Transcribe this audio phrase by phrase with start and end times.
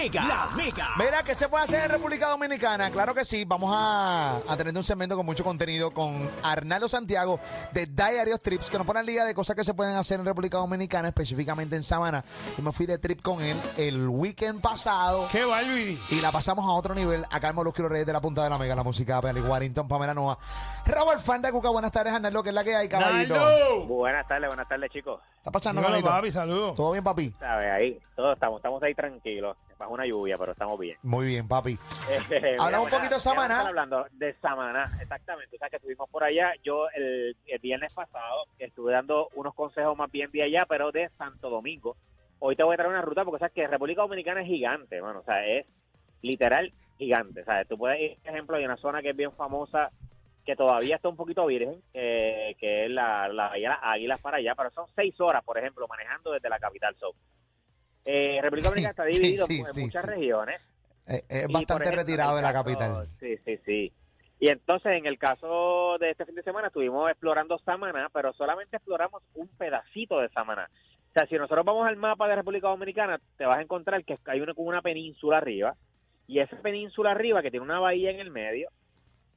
[0.00, 0.88] mega, la mega.
[0.96, 2.90] Mira, ¿qué se puede hacer en República Dominicana?
[2.90, 3.44] Claro que sí.
[3.44, 7.38] Vamos a, a tener un segmento con mucho contenido con Arnaldo Santiago
[7.72, 10.26] de Diario Trips, que nos pone al día de cosas que se pueden hacer en
[10.26, 12.24] República Dominicana, específicamente en Samana.
[12.56, 15.28] Y me fui de trip con él el weekend pasado.
[15.30, 15.98] ¿Qué va, Luis?
[16.10, 17.24] Y la pasamos a otro nivel.
[17.30, 20.14] Acá en los Reyes de la Punta de la Mega, la música de Warrington, Pamela
[20.14, 20.38] Noa.
[20.86, 23.86] Robert Fan de Cuca, buenas tardes, Arnaldo, que es la que hay, caballito.
[23.86, 25.20] Buenas tardes, buenas tardes, chicos.
[25.40, 26.10] ¿Está pasando, Dímelo, manito?
[26.10, 26.74] papi, saludos.
[26.76, 27.30] ¿Todo bien, papi?
[27.30, 27.64] ¿Sabes?
[27.66, 29.56] Ahí, todos estamos, estamos ahí tranquilos.
[29.78, 30.98] Bajo una lluvia, pero estamos bien.
[31.02, 31.78] Muy bien, papi.
[32.60, 33.54] Hablamos un poquito de Samaná.
[33.54, 35.56] están hablando de Samaná, exactamente.
[35.56, 36.52] O sea, que estuvimos por allá.
[36.62, 41.08] Yo el, el viernes pasado estuve dando unos consejos más bien de allá, pero de
[41.16, 41.96] Santo Domingo.
[42.38, 45.20] Hoy te voy a traer una ruta porque sabes que República Dominicana es gigante, hermano.
[45.20, 45.64] O sea, es
[46.20, 47.40] literal gigante.
[47.40, 49.90] O sea, tú puedes ir, por ejemplo, hay una zona que es bien famosa
[50.50, 54.54] que todavía está un poquito virgen, eh, que es la, la las Águilas para allá,
[54.56, 56.96] pero son seis horas, por ejemplo, manejando desde la capital.
[56.96, 57.14] So,
[58.04, 60.60] eh, República Sí, Dominicana está dividido sí, en muchas regiones.
[61.06, 63.08] Eh, es Y, bastante ejemplo, retirado de la capital.
[63.20, 63.92] Sí, sí, sí.
[64.40, 68.76] Y entonces, en el caso de este fin de semana, estuvimos explorando Samaná, pero solamente
[68.76, 70.68] exploramos un pedacito de Samaná.
[71.10, 74.16] O sea, si nosotros vamos al mapa de República Dominicana, te vas a encontrar que
[74.26, 75.76] hay una, una península arriba,
[76.26, 78.68] y esa península arriba, que tiene una bahía en el medio,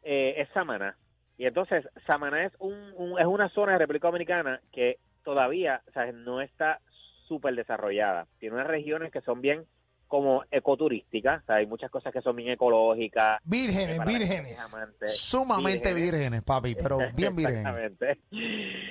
[0.02, 0.98] eh, es Samaná.
[1.38, 5.92] Y entonces, Samaná es, un, un- es una zona de República Dominicana que todavía o
[5.92, 6.80] sea, no está
[7.28, 8.28] súper desarrollada.
[8.39, 9.66] Tiene unas regiones que son bien
[10.08, 13.39] como ecoturísticas, o sea, hay muchas cosas que son bien ecológicas.
[13.45, 14.59] Vírgenes, vírgenes.
[15.08, 16.11] Sumamente vírgenes.
[16.11, 17.66] vírgenes, papi, pero bien vírgenes.
[17.66, 18.20] Exactamente.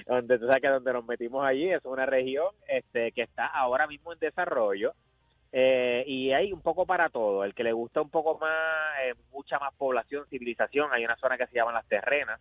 [0.06, 3.86] Donde tú sabes que donde nos metimos allí es una región este, que está ahora
[3.86, 4.94] mismo en desarrollo
[5.52, 7.44] eh, y hay un poco para todo.
[7.44, 11.36] El que le gusta un poco más, eh, mucha más población, civilización, hay una zona
[11.36, 12.40] que se llama las terrenas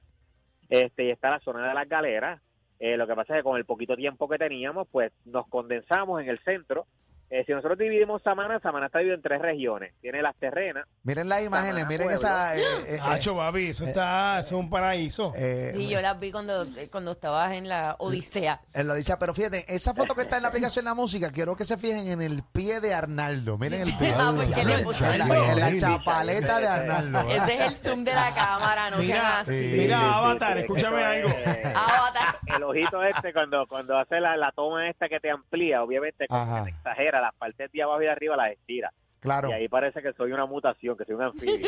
[0.69, 2.41] este, y está la zona de las galeras.
[2.79, 6.21] Eh, lo que pasa es que con el poquito tiempo que teníamos, pues nos condensamos
[6.21, 6.87] en el centro.
[7.33, 9.93] Eh, si nosotros dividimos Samana, Samana está dividido en tres regiones.
[10.01, 12.15] Tiene las terrenas, Miren las imágenes, miren pueblo.
[12.15, 12.57] esa.
[12.57, 15.31] eh, eh, eh, Hacho, papi, eso está, eso es un paraíso.
[15.37, 18.59] eh, Sí, yo las vi cuando, cuando estabas en la Odisea.
[18.73, 21.31] él lo dice, pero fíjate, esa foto que está en la aplicación de la música,
[21.31, 23.57] quiero que se fijen en el pie de Arnaldo.
[23.57, 24.13] Miren el pie.
[24.17, 27.29] Ah, porque le en, puse la, en la chapaleta de Arnaldo.
[27.29, 29.71] Ese es el zoom de la cámara, no Mira, sean así.
[29.71, 29.77] sí.
[29.79, 31.29] mira, Avatar, escúchame algo.
[31.29, 32.20] Avatar.
[32.57, 36.41] El ojito este cuando cuando hace la, la toma esta que te amplía, obviamente como
[36.41, 36.65] Ajá.
[36.65, 38.91] que te exagera, las partes de abajo y de arriba las estira.
[39.19, 39.49] Claro.
[39.49, 41.59] Y ahí parece que soy una mutación, que soy un anfibio.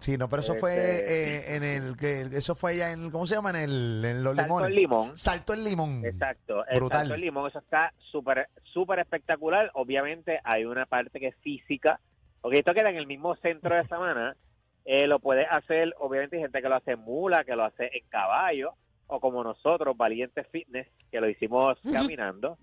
[0.00, 3.26] Sí, no, pero eso fue Este- eh, en el que eso fue ya en ¿cómo
[3.26, 3.50] se llama?
[3.50, 4.68] En el en los Salto limones.
[4.70, 5.16] el limón.
[5.16, 6.04] Salto el limón.
[6.06, 6.98] Exacto, el Brutal.
[7.00, 9.70] salto del limón, eso está súper súper espectacular.
[9.74, 12.00] Obviamente hay una parte que es física,
[12.40, 14.34] porque esto queda en el mismo centro de Samana.
[14.86, 17.90] Eh, lo puedes hacer, obviamente hay gente que lo hace en mula, que lo hace
[17.92, 18.72] en caballo,
[19.12, 22.58] o como nosotros, Valiente Fitness, que lo hicimos caminando.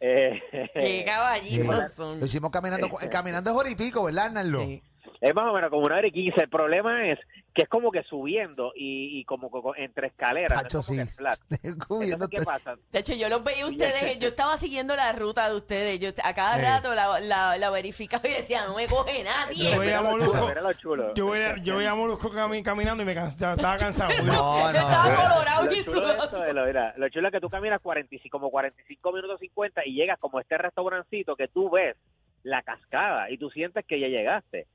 [0.00, 0.40] Eh,
[0.74, 2.20] Qué caballitos son.
[2.20, 4.60] Lo hicimos caminando eh, caminando es hora y pico, ¿verdad, Arnaldo?
[4.60, 4.82] Sí.
[5.20, 6.42] Es más o menos como una hora y quince.
[6.42, 7.18] El problema es
[7.54, 10.60] que es como que subiendo y, y como que con- entre escaleras.
[10.62, 10.96] no es como sí.
[10.96, 11.38] que flat.
[11.62, 12.76] Descubriendo Entonces, ¿qué pasa?
[12.92, 16.34] De hecho, yo los veía ustedes, yo estaba siguiendo la ruta de ustedes, yo a
[16.34, 19.70] cada rato la, la, la verificaba y decía, no me coge nadie.
[19.72, 21.14] Yo veía a Molusco, mira lo chulo.
[21.14, 24.10] yo veía, yo veía a Molusco cami- caminando y me cansa- estaba cansado.
[24.22, 25.16] No, Yo estaba no.
[25.16, 26.24] colorado Lo y chulo, de sudado.
[26.24, 29.86] esto es lo, mira, lo chulo es que tú caminas 45, como 45 minutos 50
[29.86, 31.96] y llegas como a este restaurancito que tú ves
[32.42, 34.66] la cascada y tú sientes que ya llegaste.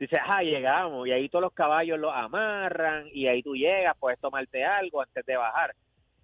[0.00, 4.18] Dices, ah, llegamos y ahí todos los caballos los amarran y ahí tú llegas, puedes
[4.18, 5.74] tomarte algo antes de bajar.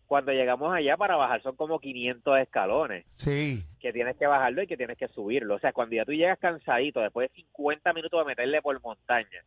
[0.06, 3.62] Cuando llegamos allá para bajar son como 500 escalones Sí.
[3.78, 5.56] que tienes que bajarlo y que tienes que subirlo.
[5.56, 9.42] O sea, cuando ya tú llegas cansadito, después de 50 minutos de meterle por montaña,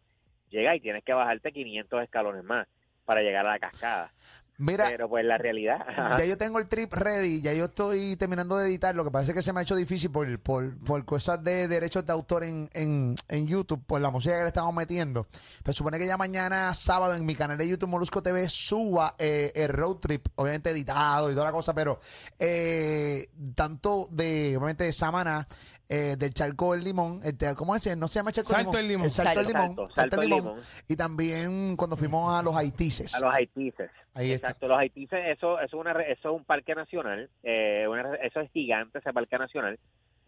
[0.49, 2.67] llegas y tienes que bajarte 500 escalones más
[3.05, 4.11] para llegar a la cascada.
[4.59, 5.77] Mira, Pero pues la realidad...
[6.17, 9.33] ya yo tengo el trip ready, ya yo estoy terminando de editar, lo que parece
[9.33, 12.69] que se me ha hecho difícil por, por, por cosas de derechos de autor en,
[12.73, 15.27] en, en YouTube, por la música que le estamos metiendo.
[15.63, 19.53] Pero supone que ya mañana sábado en mi canal de YouTube Molusco TV suba eh,
[19.55, 21.97] el road trip, obviamente editado y toda la cosa, pero
[22.37, 25.47] eh, tanto de, obviamente de Samaná,
[25.89, 27.19] eh, del charco del limón,
[27.57, 27.97] ¿cómo es?
[27.97, 29.05] No se llama charco Salto del Limón.
[29.05, 29.75] El salto, del Salto, limón.
[29.75, 30.53] salto, salto del salto del limón.
[30.55, 30.67] limón.
[30.87, 33.15] Y también cuando fuimos a los Haitises.
[33.15, 33.89] A los haitises.
[34.13, 34.47] Ahí está.
[34.49, 38.03] Exacto, los haitises, eso, eso, es una, re- eso es un parque nacional, eh, una
[38.03, 39.79] re- eso es gigante, ese parque nacional.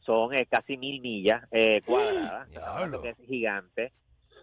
[0.06, 2.48] Son eh, casi mil millas eh, cuadradas,
[3.02, 3.92] que es gigante.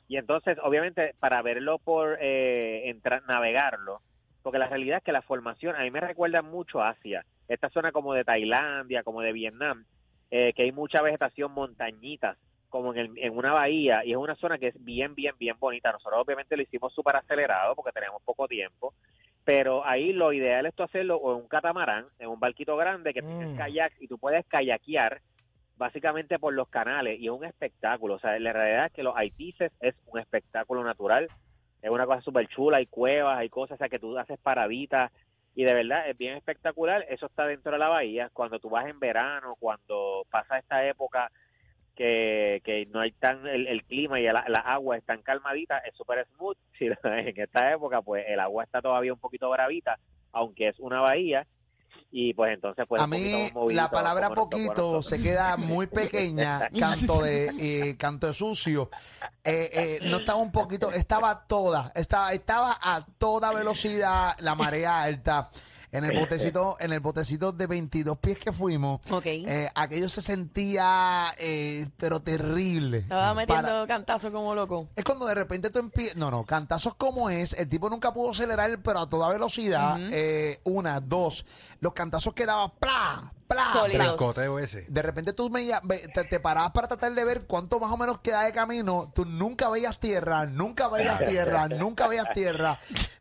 [0.06, 4.00] Y entonces, obviamente, para verlo por eh, entrar, navegarlo,
[4.43, 7.69] porque la realidad es que la formación, a mí me recuerda mucho a Asia, esta
[7.70, 9.84] zona como de Tailandia, como de Vietnam,
[10.30, 12.36] eh, que hay mucha vegetación montañitas,
[12.69, 15.56] como en, el- en una bahía, y es una zona que es bien, bien, bien
[15.58, 15.90] bonita.
[15.92, 18.94] Nosotros obviamente lo hicimos súper acelerado porque teníamos poco tiempo,
[19.44, 23.14] pero ahí lo ideal es tú hacerlo o en un catamarán, en un barquito grande
[23.14, 23.56] que tienes Mm.
[23.56, 25.22] kayaks y tú puedes kayakear
[25.76, 28.14] básicamente por los canales y es un espectáculo.
[28.14, 31.31] O sea, la realidad es que los Haitises es un espectáculo natural,
[31.81, 35.10] es una cosa súper chula, hay cuevas, hay cosas, o sea, que tú haces paraditas
[35.58, 37.05] y de verdad es bien espectacular.
[37.08, 38.31] Eso está dentro de la bahía.
[38.32, 41.32] Cuando tú vas en verano, cuando pasa esta época
[41.96, 45.78] que, que no hay tan el, el clima y la, la agua es tan calmadita,
[45.78, 46.56] es súper smooth.
[46.78, 49.99] Si en esta época, pues el agua está todavía un poquito bravita,
[50.31, 51.44] aunque es una bahía.
[52.10, 57.50] Y pues entonces, pues A mí la palabra poquito se queda muy pequeña, canto de
[57.60, 58.90] eh, canto de sucio.
[59.44, 65.02] Eh, eh, no estaba un poquito, estaba toda, estaba, estaba a toda velocidad la marea
[65.02, 65.50] alta.
[65.90, 69.25] En el botecito, en el botecito de 22 pies que fuimos, Ok.
[69.26, 72.99] eh, aquello se sentía, eh, pero terrible.
[72.99, 74.88] Estaba metiendo Para- cantazo como loco.
[74.96, 76.17] es cuando de repente tú empiezas.
[76.17, 77.55] No, no, cantazos como es.
[77.55, 79.96] El tipo nunca pudo acelerar, pero a toda velocidad.
[80.12, 81.46] eh, una, dos.
[81.81, 83.32] Los cantazos quedaban ¡plá!
[83.48, 83.62] ¡Plá!
[83.62, 84.38] Sólidos.
[84.62, 84.82] ese.
[84.88, 85.66] De repente tú me,
[86.14, 89.10] te, te parabas para tratar de ver cuánto más o menos queda de camino.
[89.14, 92.78] Tú nunca veías tierra, nunca veías tierra, nunca veías tierra.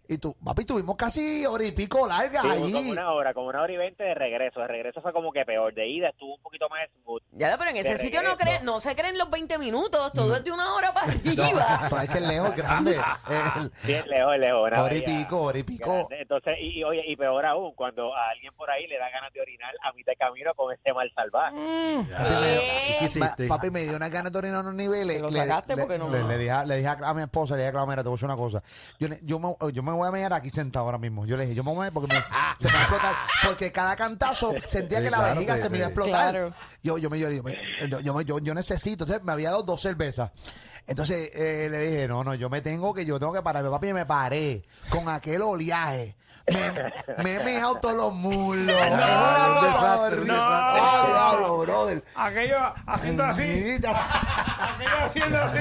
[0.10, 2.72] Y tú, papi, tuvimos casi hora y pico largas Sí, allí.
[2.72, 4.62] como una hora, como una hora y veinte de regreso.
[4.62, 5.74] De regreso fue como que peor.
[5.74, 7.22] De ida estuvo un poquito más smooth.
[7.34, 10.38] Ya, pero en ese De sitio no, creen, no se creen los 20 minutos, todo
[10.38, 11.14] es de una hora para No,
[11.44, 11.80] arriba.
[11.90, 12.92] pero es que el lejos grande.
[13.60, 14.62] El- Bien lejos, lejos.
[14.80, 15.94] hora y pico, hora y pico.
[15.94, 16.22] grande.
[16.22, 19.34] Entonces, y, y, oye, y peor aún, cuando a alguien por ahí le da ganas
[19.34, 21.56] de orinar a mitad camino con este mal salvaje.
[22.08, 22.96] ¿Qué?
[23.00, 23.48] ¿Qué hiciste?
[23.48, 25.22] Pa- papi me dio una ganas de orinar unos niveles.
[25.22, 27.22] Lo Le- sacaste le, porque no- Le, le dije, a- le dije a, a mi
[27.22, 28.62] esposa, le dije a Clara, mira, te voy a decir una cosa.
[29.00, 31.26] Yo, ne- yo, me, yo me voy a meter aquí sentado ahora mismo.
[31.26, 32.22] Yo le dije, yo me voy a meter porque me-
[32.58, 33.16] se me va a explotar.
[33.46, 36.32] Porque cada cantazo sentía Sí, que la claro, vejiga se me iba a explotar.
[36.32, 36.54] Claro.
[36.84, 37.58] Yo, yo, me, yo, yo, me-
[37.90, 39.04] yo, yo, me- yo- yo necesito.
[39.04, 40.32] Entonces me había dado dos cervezas.
[40.88, 43.70] Entonces eh, le dije, no, no, yo me tengo que, yo tengo que pararme.
[43.70, 46.16] Papi, me paré con aquel oleaje.
[46.48, 50.34] Me, me he meado todos los una un cosa desastre, horrible.
[50.34, 51.12] desastre.
[51.12, 52.04] Diablo, brother.
[52.16, 53.44] Aquello haciendo así.
[53.44, 55.60] Aquello haciendo así.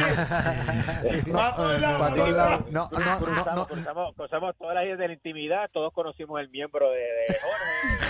[1.33, 2.61] Todos lados.
[2.71, 3.67] No, no, no, cruzamos, no.
[3.67, 8.06] cruzamos, cruzamos todas las ideas de la intimidad, todos conocimos el miembro de, de Jorge.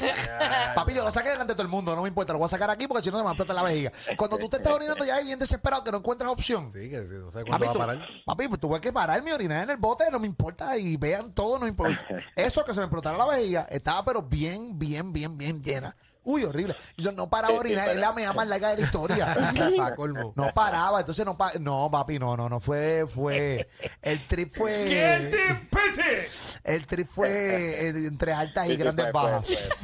[0.74, 2.48] Papi, yo lo saqué delante de todo el mundo, no me importa, lo voy a
[2.48, 3.92] sacar aquí porque si no se me va a explotar la vejiga.
[4.16, 6.70] Cuando tú te estás orinando ya es bien desesperado que no encuentras opción.
[6.72, 7.98] Sí, que no sé Papi, cuándo va a tú, parar.
[8.26, 11.32] papi, pues tuve que pararme a orinar en el bote, no me importa, y vean
[11.32, 12.04] todo, no importa.
[12.36, 15.94] Eso que se me explotara la vejiga estaba pero bien, bien, bien, bien llena.
[16.24, 16.74] Uy, horrible.
[16.96, 19.26] Yo no paraba de orinar, es la mea más larga de la historia.
[19.76, 20.32] Pa' colmo.
[20.36, 23.66] No paraba, entonces no pa no, papi, no, no, no fue, fue,
[24.02, 26.28] el trip fue, ¿Quién te pete?
[26.64, 29.48] el trip fue eh, entre altas y grandes bajas.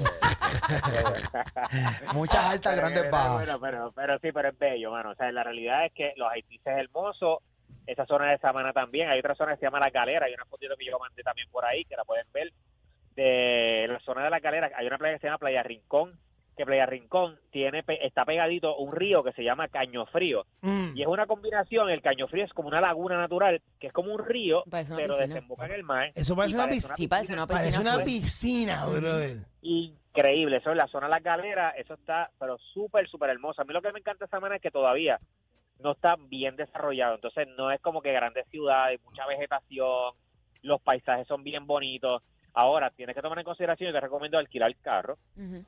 [2.15, 3.35] Muchas altas, Pero, grandes pero, bajas.
[3.35, 5.11] Bueno, pero, pero sí, pero es bello, mano.
[5.11, 7.43] O sea, la realidad es que los haitises es hermoso.
[7.87, 9.09] Esa zona de Samana también.
[9.09, 10.27] Hay otra zona que se llama La Calera.
[10.27, 12.53] Hay una fotito que yo mandé también por ahí, que la pueden ver.
[13.15, 16.19] De la zona de La Calera, hay una playa que se llama Playa Rincón.
[16.57, 20.45] Que Playa Rincón tiene pe- está pegadito un río que se llama Caño Frío.
[20.61, 20.97] Mm.
[20.97, 21.89] Y es una combinación.
[21.89, 25.17] El Caño Frío es como una laguna natural, que es como un río, pero piscina.
[25.27, 26.13] desemboca en el mar.
[26.15, 26.97] Eso parece Y una piscina.
[26.97, 27.61] Sí, parece una piscina.
[27.63, 28.03] Parece una full.
[28.05, 29.37] piscina, brother.
[29.63, 30.57] increíble.
[30.59, 33.63] Eso en la zona de la galera, eso está, pero súper, súper hermoso.
[33.63, 35.19] A mí lo que me encanta de esa manera es que todavía
[35.79, 37.15] no está bien desarrollado.
[37.15, 40.13] Entonces, no es como que grandes ciudades, mucha vegetación,
[40.63, 42.23] los paisajes son bien bonitos.
[42.53, 45.17] Ahora, tienes que tomar en consideración, yo te recomiendo alquilar carro.
[45.37, 45.65] Ujú.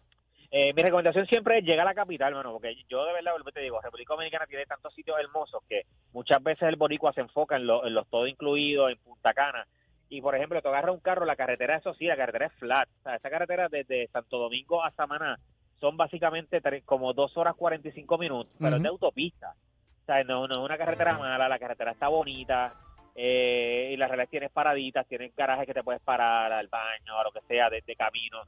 [0.54, 3.60] Eh, mi recomendación siempre es llegar a la capital, mano, porque yo de verdad, te
[3.60, 7.66] digo, República Dominicana tiene tantos sitios hermosos que muchas veces el boricua se enfoca en,
[7.66, 9.66] lo- en los todo incluidos, en Punta Cana.
[10.10, 12.86] Y, por ejemplo, te agarra un carro, la carretera, eso sí, la carretera es flat.
[13.00, 15.38] O sea, esa carretera desde Santo Domingo a Samaná
[15.80, 19.54] son básicamente tre- como dos horas 45 minutos, pero es de autopista.
[20.02, 22.74] O sea, no, no es una carretera mala, la carretera está bonita.
[23.14, 27.24] eh, y las realidad tienes paraditas, tienes garajes que te puedes parar al baño, a
[27.24, 28.42] lo que sea, de, de camino.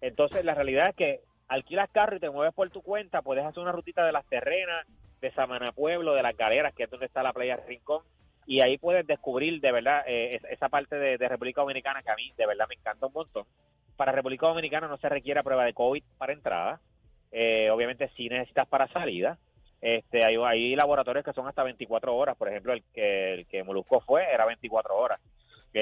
[0.00, 3.62] Entonces, la realidad es que alquilas carro y te mueves por tu cuenta, puedes hacer
[3.62, 4.86] una rutita de las terrenas,
[5.20, 8.02] de Samana Pueblo, de las galeras, que es donde está la playa Rincón,
[8.46, 12.10] y ahí puedes descubrir de verdad eh, es- esa parte de, de República Dominicana que
[12.10, 13.44] a mí de verdad me encanta un montón.
[13.96, 16.80] Para República Dominicana no se requiere prueba de COVID para entrada,
[17.32, 19.38] eh, obviamente sí necesitas para salida.
[19.80, 23.62] Este, hay, hay laboratorios que son hasta 24 horas, por ejemplo, el que, el que
[23.62, 25.20] Molusco fue era 24 horas.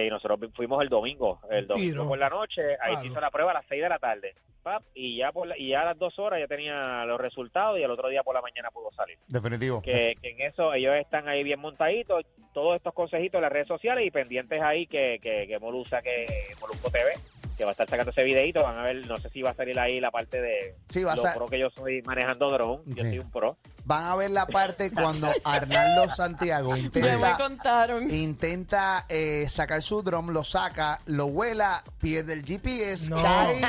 [0.00, 3.06] Y nosotros fuimos el domingo, el domingo por la noche, ahí se Claro.
[3.06, 4.34] hizo la prueba a las 6 de la tarde.
[4.62, 7.80] pap, y ya por la- y ya a las dos horas ya tenía los resultados
[7.80, 9.18] y el otro día por la mañana pudo salir.
[9.26, 9.82] Definitivo.
[9.82, 13.66] Que, que en eso ellos están ahí bien montaditos, todos estos consejitos en las redes
[13.66, 16.26] sociales y pendientes ahí que, que, que Molu saque
[16.60, 17.10] Molusco TV,
[17.58, 19.54] que va a estar sacando ese videito, van a ver, no sé si va a
[19.54, 22.82] salir ahí la parte de Sí, va a ser- pro que yo soy manejando drone,
[22.86, 23.10] yo Sí.
[23.10, 23.56] soy un pro.
[23.92, 28.10] Van a ver la parte cuando Arnaldo Santiago me intenta, contaron.
[28.10, 33.22] intenta eh, sacar su drum, lo saca, lo vuela, pierde el GPS, No.
[33.22, 33.60] cae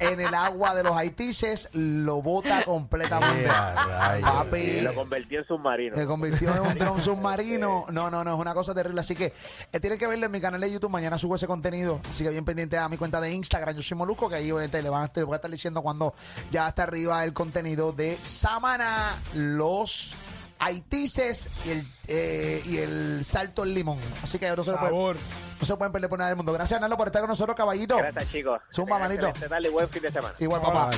[0.00, 3.42] en el agua de los haitises, lo bota completamente.
[3.42, 4.30] Yeah, rayos.
[4.30, 5.96] Papi, Y lo convertí en submarino.
[5.96, 7.84] se convirtió en un dron submarino.
[7.92, 9.00] No, no, no, es una cosa terrible.
[9.00, 9.32] Así que
[9.72, 10.90] eh, tienen que verlo en mi canal de YouTube.
[10.90, 12.00] Mañana subo ese contenido.
[12.08, 13.74] Así que bien pendiente a mi cuenta de Instagram.
[13.74, 16.14] Yo soy Molusco, que ahí obviamente le van a, te voy a estar diciendo cuando
[16.50, 19.16] ya está arriba el contenido de Samana,
[19.58, 20.14] los
[20.60, 23.98] haitises y el, eh, y el salto al limón.
[24.22, 25.16] Así que no se, lo pueden,
[25.60, 26.52] no se pueden perder por nada del mundo.
[26.52, 27.96] Gracias, Arnaldo, por estar con nosotros, caballito.
[27.98, 28.60] Gracias, chicos.
[28.72, 29.32] Zumba, manito.
[29.62, 30.34] y buen fin de semana.
[30.38, 30.90] Igual, papá.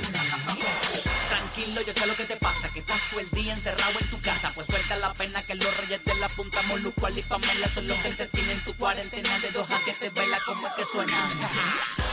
[1.31, 4.21] Tranquilo, yo sé lo que te pasa, que estás todo el día encerrado en tu
[4.21, 4.51] casa.
[4.53, 7.97] Pues suelta la pena que los reyes de la punta Moluco, y Pamela son los
[7.99, 11.31] que entretienen tu cuarentena de dos a siete vela como es que suena.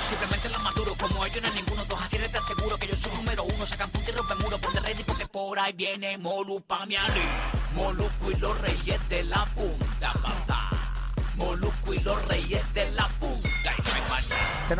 [0.07, 2.95] Simplemente la maduro, como ellos no hay ninguno, dos a siete te aseguro que yo
[2.95, 3.65] soy número uno.
[3.65, 7.25] Sacan punta y rompen muro, ponte ready porque por ahí viene Molu Pamiani.
[7.73, 10.69] Moluco y los reyes de la punta, papá.
[11.37, 13.73] Moluco y los reyes de la punta.
[14.69, 14.73] Y